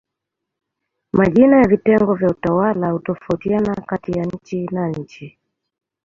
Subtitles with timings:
[1.13, 5.37] Majina ya vitengo vya kiutawala hutofautiana kati ya nchi na nchi.